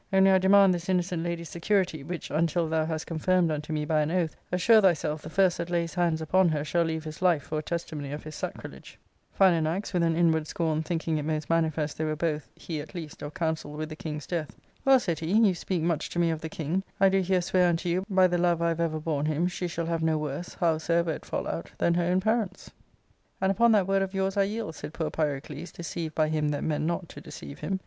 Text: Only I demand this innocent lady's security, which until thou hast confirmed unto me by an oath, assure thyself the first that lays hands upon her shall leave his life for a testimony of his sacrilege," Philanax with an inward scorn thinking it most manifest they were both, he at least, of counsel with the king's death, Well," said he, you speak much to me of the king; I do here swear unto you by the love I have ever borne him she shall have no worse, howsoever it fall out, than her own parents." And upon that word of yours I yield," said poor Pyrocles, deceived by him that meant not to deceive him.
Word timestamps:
Only 0.11 0.31
I 0.31 0.39
demand 0.39 0.73
this 0.73 0.89
innocent 0.89 1.21
lady's 1.21 1.49
security, 1.49 2.03
which 2.03 2.31
until 2.31 2.67
thou 2.67 2.85
hast 2.87 3.05
confirmed 3.05 3.51
unto 3.51 3.71
me 3.71 3.85
by 3.85 4.01
an 4.01 4.09
oath, 4.09 4.35
assure 4.51 4.81
thyself 4.81 5.21
the 5.21 5.29
first 5.29 5.59
that 5.59 5.69
lays 5.69 5.93
hands 5.93 6.21
upon 6.23 6.49
her 6.49 6.65
shall 6.65 6.81
leave 6.83 7.03
his 7.03 7.21
life 7.21 7.43
for 7.43 7.59
a 7.59 7.61
testimony 7.61 8.11
of 8.11 8.23
his 8.23 8.33
sacrilege," 8.33 8.97
Philanax 9.31 9.93
with 9.93 10.01
an 10.01 10.15
inward 10.15 10.47
scorn 10.47 10.81
thinking 10.81 11.19
it 11.19 11.23
most 11.23 11.51
manifest 11.51 11.99
they 11.99 12.03
were 12.03 12.15
both, 12.15 12.49
he 12.55 12.81
at 12.81 12.95
least, 12.95 13.21
of 13.21 13.35
counsel 13.35 13.73
with 13.73 13.89
the 13.89 13.95
king's 13.95 14.25
death, 14.25 14.55
Well," 14.85 14.99
said 14.99 15.19
he, 15.19 15.33
you 15.33 15.53
speak 15.53 15.83
much 15.83 16.09
to 16.09 16.17
me 16.17 16.31
of 16.31 16.41
the 16.41 16.49
king; 16.49 16.81
I 16.99 17.07
do 17.07 17.21
here 17.21 17.39
swear 17.41 17.69
unto 17.69 17.87
you 17.87 18.03
by 18.09 18.25
the 18.25 18.39
love 18.39 18.59
I 18.59 18.69
have 18.69 18.79
ever 18.79 18.99
borne 18.99 19.27
him 19.27 19.45
she 19.45 19.67
shall 19.67 19.85
have 19.85 20.01
no 20.01 20.17
worse, 20.17 20.55
howsoever 20.55 21.11
it 21.11 21.25
fall 21.25 21.47
out, 21.47 21.71
than 21.77 21.93
her 21.93 22.05
own 22.05 22.21
parents." 22.21 22.71
And 23.39 23.51
upon 23.51 23.71
that 23.73 23.87
word 23.87 24.01
of 24.01 24.15
yours 24.15 24.35
I 24.35 24.45
yield," 24.45 24.73
said 24.73 24.95
poor 24.95 25.11
Pyrocles, 25.11 25.71
deceived 25.71 26.15
by 26.15 26.29
him 26.29 26.49
that 26.49 26.63
meant 26.63 26.85
not 26.85 27.07
to 27.09 27.21
deceive 27.21 27.59
him. 27.59 27.79